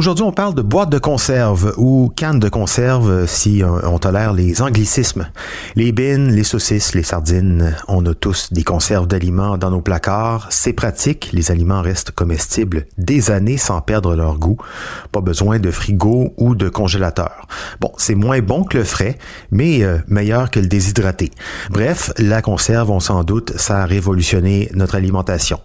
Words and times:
Aujourd'hui, 0.00 0.24
on 0.24 0.32
parle 0.32 0.54
de 0.54 0.62
boîte 0.62 0.88
de 0.88 0.98
conserve 0.98 1.74
ou 1.76 2.10
canne 2.16 2.40
de 2.40 2.48
conserve 2.48 3.26
si 3.26 3.62
on 3.84 3.98
tolère 3.98 4.32
les 4.32 4.62
anglicismes. 4.62 5.28
Les 5.76 5.92
bines, 5.92 6.32
les 6.32 6.42
saucisses, 6.42 6.94
les 6.94 7.02
sardines, 7.02 7.76
on 7.86 8.06
a 8.06 8.14
tous 8.14 8.50
des 8.50 8.62
conserves 8.62 9.06
d'aliments 9.06 9.58
dans 9.58 9.70
nos 9.70 9.82
placards. 9.82 10.46
C'est 10.48 10.72
pratique, 10.72 11.28
les 11.34 11.50
aliments 11.50 11.82
restent 11.82 12.12
comestibles 12.12 12.86
des 12.96 13.30
années 13.30 13.58
sans 13.58 13.82
perdre 13.82 14.16
leur 14.16 14.38
goût. 14.38 14.56
Pas 15.12 15.20
besoin 15.20 15.58
de 15.58 15.70
frigo 15.70 16.32
ou 16.38 16.54
de 16.54 16.70
congélateur. 16.70 17.46
Bon, 17.78 17.92
c'est 17.98 18.14
moins 18.14 18.40
bon 18.40 18.64
que 18.64 18.78
le 18.78 18.84
frais, 18.84 19.18
mais 19.50 19.82
euh, 19.82 19.98
meilleur 20.08 20.50
que 20.50 20.60
le 20.60 20.66
déshydraté. 20.66 21.30
Bref, 21.68 22.10
la 22.16 22.40
conserve, 22.40 22.90
on 22.90 23.00
s'en 23.00 23.22
doute, 23.22 23.52
ça 23.58 23.82
a 23.82 23.84
révolutionné 23.84 24.70
notre 24.72 24.94
alimentation. 24.94 25.60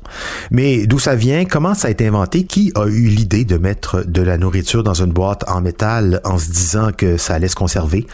Mais 0.52 0.88
d'où 0.88 0.99
ça 0.99 1.16
vient? 1.16 1.45
Comment 1.45 1.73
ça 1.73 1.88
a 1.88 1.92
été 1.92 2.05
inventé? 2.05 2.44
Qui 2.44 2.73
a 2.75 2.86
eu 2.88 3.08
l'idée 3.08 3.45
de 3.45 3.58
mettre 3.58 4.03
de 4.05 4.24
la 4.25 4.37
nourriture 4.37 4.83
dans 4.83 4.93
une 4.93 5.11
boîte 5.11 5.43
en 5.47 5.61
métal 5.61 6.21
en 6.23 6.37
se 6.37 6.49
disant 6.49 6.89
que 6.95 7.17
ça 7.17 7.35
allait 7.35 7.47
se 7.47 7.55
conserver. 7.55 8.07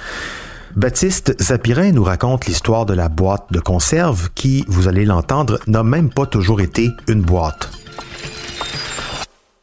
Baptiste 0.75 1.35
Zapirin 1.41 1.91
nous 1.91 2.03
raconte 2.03 2.45
l'histoire 2.45 2.85
de 2.85 2.93
la 2.93 3.09
boîte 3.09 3.45
de 3.51 3.59
conserve 3.59 4.29
qui, 4.35 4.63
vous 4.67 4.87
allez 4.87 5.05
l'entendre, 5.05 5.59
n'a 5.67 5.83
même 5.83 6.09
pas 6.09 6.25
toujours 6.25 6.61
été 6.61 6.89
une 7.07 7.21
boîte. 7.21 7.69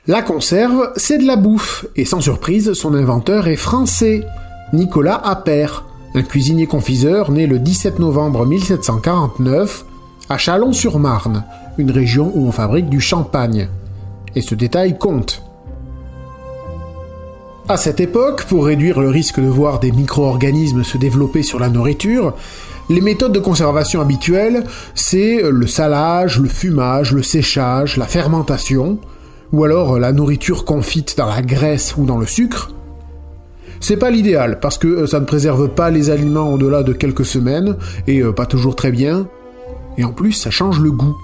La 0.06 0.22
conserve, 0.22 0.92
c'est 0.96 1.18
de 1.18 1.26
la 1.26 1.36
bouffe, 1.36 1.86
et 1.96 2.04
sans 2.04 2.20
surprise, 2.20 2.72
son 2.72 2.94
inventeur 2.94 3.46
est 3.46 3.56
français, 3.56 4.26
Nicolas 4.72 5.16
Appert, 5.16 5.84
un 6.14 6.22
cuisinier 6.22 6.66
confiseur 6.66 7.30
né 7.30 7.46
le 7.46 7.58
17 7.58 7.98
novembre 7.98 8.46
1749 8.46 9.84
à 10.28 10.38
Chalon-sur-Marne, 10.38 11.44
une 11.78 11.90
région 11.90 12.32
où 12.34 12.48
on 12.48 12.52
fabrique 12.52 12.88
du 12.88 13.00
champagne. 13.00 13.68
Et 14.34 14.40
ce 14.40 14.54
détail 14.54 14.98
compte. 14.98 15.42
À 17.70 17.76
cette 17.76 18.00
époque, 18.00 18.44
pour 18.44 18.64
réduire 18.64 18.98
le 18.98 19.10
risque 19.10 19.40
de 19.40 19.46
voir 19.46 19.78
des 19.78 19.92
micro-organismes 19.92 20.84
se 20.84 20.96
développer 20.96 21.42
sur 21.42 21.58
la 21.58 21.68
nourriture, 21.68 22.34
les 22.88 23.02
méthodes 23.02 23.34
de 23.34 23.38
conservation 23.38 24.00
habituelles, 24.00 24.64
c'est 24.94 25.42
le 25.42 25.66
salage, 25.66 26.40
le 26.40 26.48
fumage, 26.48 27.12
le 27.12 27.22
séchage, 27.22 27.98
la 27.98 28.06
fermentation, 28.06 28.98
ou 29.52 29.64
alors 29.64 29.98
la 29.98 30.12
nourriture 30.12 30.64
confite 30.64 31.18
dans 31.18 31.26
la 31.26 31.42
graisse 31.42 31.94
ou 31.98 32.06
dans 32.06 32.16
le 32.16 32.24
sucre. 32.24 32.70
C'est 33.80 33.98
pas 33.98 34.08
l'idéal, 34.08 34.60
parce 34.60 34.78
que 34.78 35.04
ça 35.04 35.20
ne 35.20 35.26
préserve 35.26 35.68
pas 35.68 35.90
les 35.90 36.08
aliments 36.08 36.54
au-delà 36.54 36.82
de 36.82 36.94
quelques 36.94 37.26
semaines, 37.26 37.76
et 38.06 38.20
euh, 38.20 38.32
pas 38.32 38.46
toujours 38.46 38.76
très 38.76 38.92
bien, 38.92 39.28
et 39.98 40.04
en 40.04 40.12
plus 40.14 40.32
ça 40.32 40.50
change 40.50 40.80
le 40.80 40.90
goût. 40.90 41.18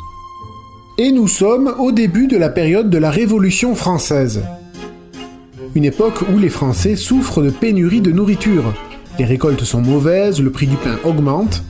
Et 0.98 1.10
nous 1.10 1.26
sommes 1.26 1.74
au 1.78 1.90
début 1.90 2.26
de 2.26 2.36
la 2.36 2.50
période 2.50 2.90
de 2.90 2.98
la 2.98 3.10
Révolution 3.10 3.74
française 3.74 4.42
une 5.74 5.84
époque 5.84 6.22
où 6.32 6.38
les 6.38 6.48
Français 6.48 6.96
souffrent 6.96 7.42
de 7.42 7.50
pénurie 7.50 8.00
de 8.00 8.12
nourriture. 8.12 8.74
Les 9.18 9.24
récoltes 9.24 9.64
sont 9.64 9.80
mauvaises, 9.80 10.40
le 10.40 10.50
prix 10.50 10.66
du 10.66 10.76
pain 10.76 10.98
augmente. 11.04 11.62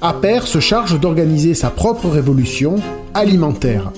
Appert 0.00 0.46
se 0.46 0.60
charge 0.60 1.00
d'organiser 1.00 1.54
sa 1.54 1.70
propre 1.70 2.08
révolution 2.08 2.76
alimentaire. 3.14 3.92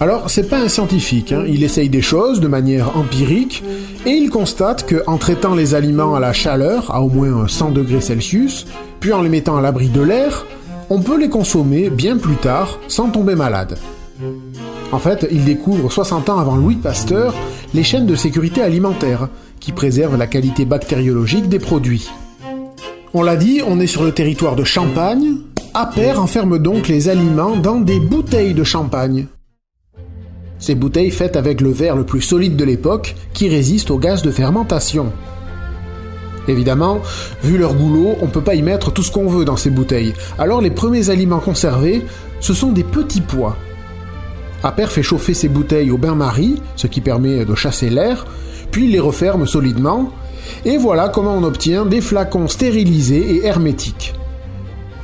Alors, 0.00 0.30
c'est 0.30 0.48
pas 0.48 0.60
un 0.60 0.68
scientifique, 0.68 1.32
hein. 1.32 1.44
il 1.48 1.64
essaye 1.64 1.88
des 1.88 2.02
choses 2.02 2.40
de 2.40 2.46
manière 2.46 2.96
empirique, 2.96 3.64
et 4.06 4.10
il 4.10 4.30
constate 4.30 4.86
que 4.86 5.02
en 5.08 5.18
traitant 5.18 5.56
les 5.56 5.74
aliments 5.74 6.14
à 6.14 6.20
la 6.20 6.32
chaleur, 6.32 6.94
à 6.94 7.02
au 7.02 7.08
moins 7.08 7.48
100 7.48 7.72
degrés 7.72 8.00
Celsius, 8.00 8.66
puis 9.00 9.12
en 9.12 9.22
les 9.22 9.28
mettant 9.28 9.56
à 9.56 9.60
l'abri 9.60 9.88
de 9.88 10.00
l'air, 10.00 10.46
on 10.88 11.00
peut 11.00 11.18
les 11.18 11.28
consommer 11.28 11.90
bien 11.90 12.16
plus 12.16 12.36
tard 12.36 12.78
sans 12.86 13.10
tomber 13.10 13.34
malade. 13.34 13.76
En 14.90 14.98
fait, 14.98 15.26
il 15.30 15.44
découvre 15.44 15.92
60 15.92 16.30
ans 16.30 16.38
avant 16.38 16.56
Louis 16.56 16.76
Pasteur 16.76 17.34
les 17.74 17.82
chaînes 17.82 18.06
de 18.06 18.14
sécurité 18.14 18.62
alimentaire, 18.62 19.28
qui 19.60 19.72
préservent 19.72 20.16
la 20.16 20.26
qualité 20.26 20.64
bactériologique 20.64 21.48
des 21.48 21.58
produits. 21.58 22.08
On 23.12 23.22
l'a 23.22 23.36
dit, 23.36 23.60
on 23.66 23.80
est 23.80 23.86
sur 23.86 24.02
le 24.02 24.12
territoire 24.12 24.56
de 24.56 24.64
Champagne. 24.64 25.36
Appert 25.74 26.20
enferme 26.20 26.58
donc 26.58 26.88
les 26.88 27.08
aliments 27.08 27.56
dans 27.56 27.80
des 27.80 28.00
bouteilles 28.00 28.54
de 28.54 28.64
champagne. 28.64 29.26
Ces 30.58 30.74
bouteilles 30.74 31.10
faites 31.10 31.36
avec 31.36 31.60
le 31.60 31.70
verre 31.70 31.94
le 31.94 32.04
plus 32.04 32.22
solide 32.22 32.56
de 32.56 32.64
l'époque, 32.64 33.14
qui 33.34 33.48
résiste 33.48 33.90
au 33.90 33.98
gaz 33.98 34.22
de 34.22 34.30
fermentation. 34.30 35.12
Évidemment, 36.48 37.00
vu 37.42 37.58
leur 37.58 37.74
goulot, 37.74 38.16
on 38.22 38.26
peut 38.28 38.40
pas 38.40 38.54
y 38.54 38.62
mettre 38.62 38.90
tout 38.90 39.02
ce 39.02 39.12
qu'on 39.12 39.28
veut 39.28 39.44
dans 39.44 39.58
ces 39.58 39.70
bouteilles. 39.70 40.14
Alors 40.38 40.62
les 40.62 40.70
premiers 40.70 41.10
aliments 41.10 41.40
conservés, 41.40 42.02
ce 42.40 42.54
sont 42.54 42.72
des 42.72 42.84
petits 42.84 43.20
pois, 43.20 43.56
Appert 44.62 44.90
fait 44.90 45.02
chauffer 45.02 45.34
ses 45.34 45.48
bouteilles 45.48 45.90
au 45.90 45.98
bain-marie, 45.98 46.60
ce 46.74 46.88
qui 46.88 47.00
permet 47.00 47.44
de 47.44 47.54
chasser 47.54 47.90
l'air, 47.90 48.26
puis 48.72 48.88
les 48.88 48.98
referme 48.98 49.46
solidement, 49.46 50.10
et 50.64 50.76
voilà 50.78 51.08
comment 51.08 51.36
on 51.36 51.44
obtient 51.44 51.86
des 51.86 52.00
flacons 52.00 52.48
stérilisés 52.48 53.36
et 53.36 53.46
hermétiques. 53.46 54.14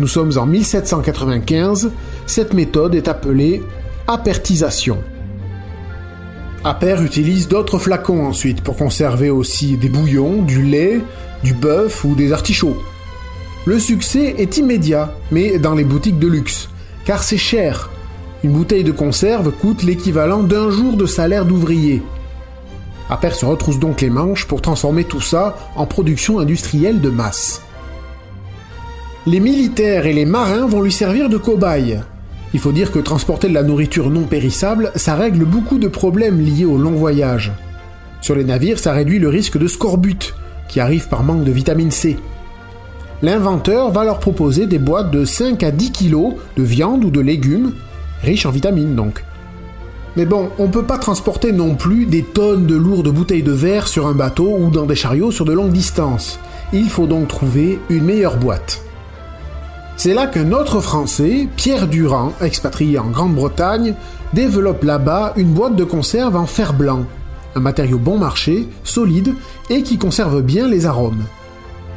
Nous 0.01 0.09
sommes 0.09 0.33
en 0.37 0.47
1795, 0.47 1.93
cette 2.27 2.53
méthode 2.53 2.97
est 2.97 3.07
appelée 3.07 3.63
apertisation. 4.09 4.99
Appert 6.65 7.03
utilise 7.03 7.47
d'autres 7.47 7.79
flacons 7.79 8.27
ensuite 8.27 8.63
pour 8.63 8.77
conserver 8.77 9.31
aussi 9.31 9.77
des 9.77 9.89
bouillons, 9.89 10.43
du 10.43 10.63
lait, 10.63 11.01
du 11.45 11.55
bœuf 11.55 12.05
ou 12.05 12.15
des 12.15 12.33
artichauts. 12.33 12.83
Le 13.67 13.79
succès 13.79 14.35
est 14.37 14.57
immédiat, 14.57 15.15
mais 15.31 15.59
dans 15.59 15.75
les 15.75 15.85
boutiques 15.85 16.19
de 16.19 16.27
luxe, 16.27 16.71
car 17.05 17.23
c'est 17.23 17.37
cher 17.39 17.91
une 18.45 18.53
bouteille 18.53 18.85
de 18.85 18.93
conserve 18.93 19.53
coûte 19.53 19.83
l'équivalent 19.83 20.43
d'un 20.43 20.69
jour 20.69 20.99
de 20.99 21.07
salaire 21.07 21.47
d'ouvrier. 21.47 22.03
Appert 23.09 23.35
se 23.35 23.47
retrousse 23.47 23.79
donc 23.79 24.03
les 24.03 24.11
manches 24.11 24.45
pour 24.47 24.61
transformer 24.61 25.05
tout 25.05 25.23
ça 25.23 25.57
en 25.77 25.87
production 25.87 26.39
industrielle 26.39 27.01
de 27.01 27.09
masse. 27.09 27.63
Les 29.27 29.41
militaires 29.41 30.05
et 30.05 30.13
les 30.13 30.27
marins 30.27 30.67
vont 30.67 30.83
lui 30.83 30.93
servir 30.93 31.31
de 31.31 31.39
cobayes. 31.39 32.03
Il 32.53 32.61
faut 32.61 32.73
dire 32.73 32.93
que 32.93 32.99
transporter 32.99 33.49
de 33.49 33.55
la 33.55 33.63
nourriture 33.63 34.11
non 34.11 34.25
périssable, 34.25 34.93
ça 34.95 35.15
règle 35.15 35.47
beaucoup 35.47 35.79
de 35.79 35.89
problèmes 35.89 36.39
liés 36.39 36.67
au 36.67 36.77
long 36.77 36.93
voyage. 36.93 37.51
Sur 38.21 38.35
les 38.35 38.45
navires, 38.45 38.79
ça 38.79 38.93
réduit 38.93 39.19
le 39.19 39.31
risque 39.31 39.57
de 39.57 39.67
scorbut, 39.67 40.35
qui 40.69 40.81
arrive 40.81 41.09
par 41.09 41.23
manque 41.23 41.45
de 41.45 41.51
vitamine 41.51 41.91
C. 41.91 42.19
L'inventeur 43.23 43.91
va 43.91 44.05
leur 44.05 44.19
proposer 44.19 44.67
des 44.67 44.79
boîtes 44.79 45.11
de 45.11 45.25
5 45.25 45.63
à 45.63 45.71
10 45.71 45.93
kg 45.93 46.35
de 46.59 46.63
viande 46.63 47.07
ou 47.07 47.11
de 47.11 47.21
légumes 47.21 47.73
riche 48.25 48.47
en 48.47 48.51
vitamines 48.51 48.97
donc. 48.97 49.25
Mais 50.17 50.27
bon, 50.27 50.51
on 50.59 50.69
peut 50.69 50.85
pas 50.85 50.99
transporter 50.99 51.53
non 51.53 51.75
plus 51.75 52.07
des 52.07 52.23
tonnes 52.23 52.67
de 52.67 52.77
lourdes 52.77 53.09
bouteilles 53.09 53.43
de 53.43 53.53
verre 53.53 53.89
sur 53.89 54.07
un 54.07 54.13
bateau 54.13 54.57
ou 54.59 54.71
dans 54.71 54.87
des 54.87 54.95
chariots 54.95 55.33
sur 55.33 55.45
de 55.45 55.53
longues 55.53 55.73
distances. 55.73 56.39
Il 56.73 56.89
faut 56.89 57.07
donc 57.07 57.29
trouver 57.29 57.81
une 57.91 58.05
meilleure 58.05 58.37
boîte. 58.37 58.83
C'est 59.97 60.15
là 60.15 60.27
qu'un 60.27 60.53
autre 60.53 60.81
Français, 60.81 61.49
Pierre 61.57 61.87
Durand, 61.87 62.33
expatrié 62.41 62.99
en 62.99 63.11
Grande-Bretagne, 63.11 63.95
développe 64.33 64.83
là-bas 64.83 65.33
une 65.37 65.53
boîte 65.53 65.77
de 65.77 65.85
conserve 65.85 66.37
en 66.37 66.47
fer 66.47 66.75
blanc, 66.75 67.05
un 67.55 67.61
matériau 67.61 67.99
bon 67.99 68.19
marché, 68.19 68.69
solide 68.83 69.35
et 69.71 69.83
qui 69.83 69.99
conserve 69.99 70.43
bien 70.43 70.69
les 70.69 70.87
arômes. 70.87 71.25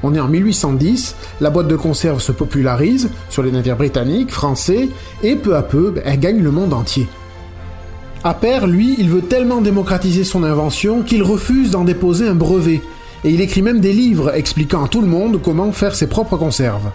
On 0.03 0.13
est 0.13 0.19
en 0.19 0.27
1810, 0.27 1.15
la 1.41 1.49
boîte 1.49 1.67
de 1.67 1.75
conserve 1.75 2.21
se 2.21 2.31
popularise 2.31 3.09
sur 3.29 3.43
les 3.43 3.51
navires 3.51 3.77
britanniques, 3.77 4.31
français, 4.31 4.89
et 5.23 5.35
peu 5.35 5.55
à 5.55 5.63
peu, 5.63 5.91
ben, 5.91 6.03
elle 6.05 6.19
gagne 6.19 6.41
le 6.41 6.51
monde 6.51 6.73
entier. 6.73 7.07
Appert, 8.23 8.67
lui, 8.67 8.95
il 8.99 9.09
veut 9.09 9.21
tellement 9.21 9.61
démocratiser 9.61 10.23
son 10.23 10.43
invention 10.43 11.01
qu'il 11.01 11.23
refuse 11.23 11.71
d'en 11.71 11.83
déposer 11.83 12.27
un 12.27 12.35
brevet, 12.35 12.81
et 13.23 13.29
il 13.31 13.41
écrit 13.41 13.61
même 13.61 13.79
des 13.79 13.93
livres 13.93 14.35
expliquant 14.35 14.85
à 14.85 14.87
tout 14.87 15.01
le 15.01 15.07
monde 15.07 15.41
comment 15.41 15.71
faire 15.71 15.95
ses 15.95 16.07
propres 16.07 16.37
conserves. 16.37 16.91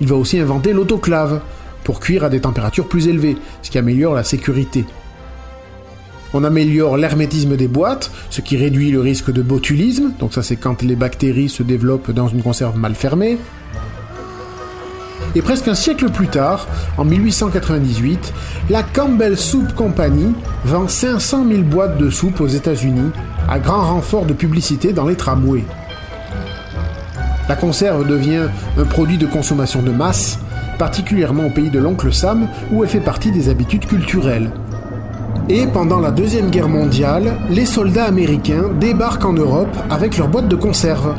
Il 0.00 0.08
va 0.08 0.16
aussi 0.16 0.38
inventer 0.38 0.72
l'autoclave, 0.72 1.40
pour 1.84 2.00
cuire 2.00 2.24
à 2.24 2.28
des 2.28 2.40
températures 2.40 2.88
plus 2.88 3.08
élevées, 3.08 3.36
ce 3.62 3.70
qui 3.70 3.78
améliore 3.78 4.14
la 4.14 4.24
sécurité. 4.24 4.84
On 6.34 6.44
améliore 6.44 6.96
l'hermétisme 6.96 7.56
des 7.56 7.68
boîtes, 7.68 8.10
ce 8.28 8.42
qui 8.42 8.56
réduit 8.56 8.90
le 8.90 9.00
risque 9.00 9.32
de 9.32 9.40
botulisme, 9.40 10.12
donc 10.20 10.34
ça 10.34 10.42
c'est 10.42 10.56
quand 10.56 10.82
les 10.82 10.96
bactéries 10.96 11.48
se 11.48 11.62
développent 11.62 12.10
dans 12.10 12.28
une 12.28 12.42
conserve 12.42 12.76
mal 12.76 12.94
fermée. 12.94 13.38
Et 15.34 15.42
presque 15.42 15.68
un 15.68 15.74
siècle 15.74 16.10
plus 16.10 16.28
tard, 16.28 16.66
en 16.96 17.04
1898, 17.04 18.32
la 18.70 18.82
Campbell 18.82 19.36
Soup 19.36 19.72
Company 19.74 20.34
vend 20.64 20.88
500 20.88 21.46
000 21.48 21.62
boîtes 21.62 21.98
de 21.98 22.10
soupe 22.10 22.40
aux 22.40 22.46
États-Unis, 22.46 23.10
à 23.48 23.58
grand 23.58 23.84
renfort 23.86 24.26
de 24.26 24.32
publicité 24.32 24.92
dans 24.92 25.06
les 25.06 25.16
tramways. 25.16 25.64
La 27.48 27.56
conserve 27.56 28.06
devient 28.06 28.48
un 28.76 28.84
produit 28.84 29.16
de 29.16 29.26
consommation 29.26 29.82
de 29.82 29.90
masse, 29.90 30.38
particulièrement 30.78 31.46
au 31.46 31.50
pays 31.50 31.70
de 31.70 31.78
l'oncle 31.78 32.12
Sam, 32.12 32.48
où 32.70 32.84
elle 32.84 32.90
fait 32.90 33.00
partie 33.00 33.32
des 33.32 33.48
habitudes 33.48 33.86
culturelles. 33.86 34.50
Et 35.50 35.66
pendant 35.66 35.98
la 35.98 36.10
Deuxième 36.10 36.50
Guerre 36.50 36.68
mondiale, 36.68 37.38
les 37.48 37.64
soldats 37.64 38.04
américains 38.04 38.64
débarquent 38.78 39.24
en 39.24 39.32
Europe 39.32 39.74
avec 39.88 40.18
leurs 40.18 40.28
boîtes 40.28 40.48
de 40.48 40.56
conserve 40.56 41.14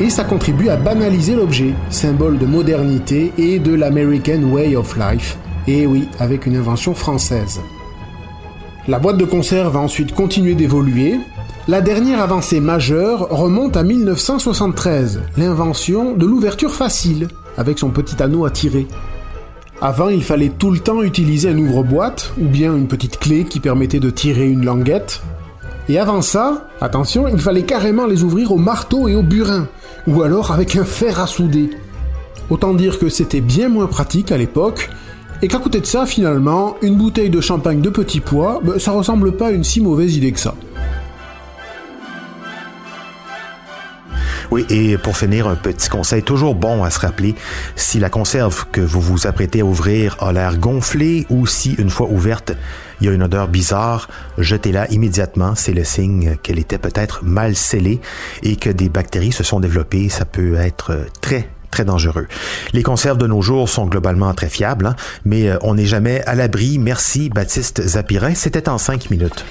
et 0.00 0.08
ça 0.08 0.24
contribue 0.24 0.70
à 0.70 0.76
banaliser 0.76 1.34
l'objet, 1.34 1.74
symbole 1.90 2.38
de 2.38 2.46
modernité 2.46 3.32
et 3.36 3.58
de 3.58 3.74
l'American 3.74 4.42
Way 4.42 4.74
of 4.74 4.96
Life. 4.96 5.36
Et 5.66 5.86
oui, 5.86 6.08
avec 6.18 6.46
une 6.46 6.56
invention 6.56 6.94
française. 6.94 7.60
La 8.86 8.98
boîte 8.98 9.18
de 9.18 9.26
conserve 9.26 9.76
a 9.76 9.80
ensuite 9.80 10.14
continué 10.14 10.54
d'évoluer. 10.54 11.20
La 11.66 11.82
dernière 11.82 12.22
avancée 12.22 12.60
majeure 12.60 13.28
remonte 13.28 13.76
à 13.76 13.82
1973, 13.82 15.20
l'invention 15.36 16.14
de 16.14 16.24
l'ouverture 16.24 16.72
facile, 16.72 17.28
avec 17.58 17.78
son 17.78 17.90
petit 17.90 18.22
anneau 18.22 18.46
à 18.46 18.50
tirer. 18.50 18.86
Avant, 19.80 20.08
il 20.08 20.24
fallait 20.24 20.48
tout 20.48 20.72
le 20.72 20.80
temps 20.80 21.02
utiliser 21.02 21.50
un 21.50 21.58
ouvre-boîte, 21.58 22.32
ou 22.40 22.46
bien 22.46 22.74
une 22.74 22.88
petite 22.88 23.20
clé 23.20 23.44
qui 23.44 23.60
permettait 23.60 24.00
de 24.00 24.10
tirer 24.10 24.48
une 24.48 24.64
languette. 24.64 25.22
Et 25.88 26.00
avant 26.00 26.20
ça, 26.20 26.68
attention, 26.80 27.28
il 27.28 27.38
fallait 27.38 27.62
carrément 27.62 28.06
les 28.06 28.24
ouvrir 28.24 28.50
au 28.50 28.56
marteau 28.56 29.06
et 29.06 29.14
au 29.14 29.22
burin, 29.22 29.68
ou 30.08 30.22
alors 30.22 30.50
avec 30.50 30.74
un 30.74 30.84
fer 30.84 31.20
à 31.20 31.28
souder. 31.28 31.70
Autant 32.50 32.74
dire 32.74 32.98
que 32.98 33.08
c'était 33.08 33.40
bien 33.40 33.68
moins 33.68 33.86
pratique 33.86 34.32
à 34.32 34.36
l'époque, 34.36 34.90
et 35.42 35.48
qu'à 35.48 35.58
côté 35.58 35.78
de 35.78 35.86
ça, 35.86 36.06
finalement, 36.06 36.74
une 36.82 36.96
bouteille 36.96 37.30
de 37.30 37.40
champagne 37.40 37.80
de 37.80 37.90
petit 37.90 38.18
pois, 38.18 38.60
ben, 38.64 38.80
ça 38.80 38.90
ressemble 38.90 39.36
pas 39.36 39.46
à 39.46 39.50
une 39.52 39.62
si 39.62 39.80
mauvaise 39.80 40.16
idée 40.16 40.32
que 40.32 40.40
ça. 40.40 40.54
Oui, 44.50 44.64
et 44.70 44.96
pour 44.96 45.16
finir, 45.16 45.46
un 45.46 45.56
petit 45.56 45.90
conseil 45.90 46.22
toujours 46.22 46.54
bon 46.54 46.82
à 46.82 46.90
se 46.90 47.00
rappeler. 47.00 47.34
Si 47.76 47.98
la 47.98 48.08
conserve 48.08 48.64
que 48.72 48.80
vous 48.80 49.00
vous 49.00 49.26
apprêtez 49.26 49.60
à 49.60 49.64
ouvrir 49.64 50.16
a 50.20 50.32
l'air 50.32 50.56
gonflée 50.56 51.26
ou 51.28 51.46
si, 51.46 51.74
une 51.74 51.90
fois 51.90 52.08
ouverte, 52.08 52.52
il 53.00 53.06
y 53.06 53.10
a 53.10 53.12
une 53.12 53.22
odeur 53.22 53.48
bizarre, 53.48 54.08
jetez-la 54.38 54.90
immédiatement. 54.90 55.54
C'est 55.54 55.74
le 55.74 55.84
signe 55.84 56.36
qu'elle 56.42 56.58
était 56.58 56.78
peut-être 56.78 57.24
mal 57.24 57.56
scellée 57.56 58.00
et 58.42 58.56
que 58.56 58.70
des 58.70 58.88
bactéries 58.88 59.32
se 59.32 59.44
sont 59.44 59.60
développées. 59.60 60.08
Ça 60.08 60.24
peut 60.24 60.54
être 60.54 60.98
très 61.20 61.50
très 61.70 61.84
dangereux. 61.84 62.26
Les 62.72 62.82
conserves 62.82 63.18
de 63.18 63.26
nos 63.26 63.42
jours 63.42 63.68
sont 63.68 63.84
globalement 63.84 64.32
très 64.32 64.48
fiables, 64.48 64.86
hein, 64.86 64.96
mais 65.26 65.50
euh, 65.50 65.58
on 65.60 65.74
n'est 65.74 65.84
jamais 65.84 66.22
à 66.24 66.34
l'abri. 66.34 66.78
Merci 66.78 67.28
Baptiste 67.28 67.86
Zapirin. 67.86 68.34
C'était 68.34 68.70
en 68.70 68.78
cinq 68.78 69.10
minutes. 69.10 69.44